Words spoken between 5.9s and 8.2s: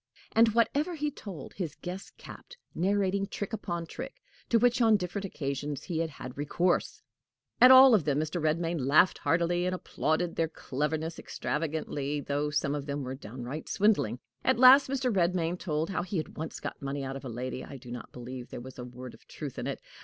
had had recourse. At all of them